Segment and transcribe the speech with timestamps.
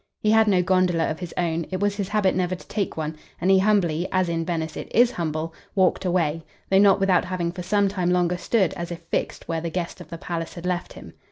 [0.19, 3.15] He had no gondola of his own; it was his habit never to take one;
[3.39, 7.51] and he humbly as in Venice it IS humble walked away, though not without having
[7.51, 10.65] for some time longer stood as if fixed where the guest of the palace had
[10.65, 11.13] left him.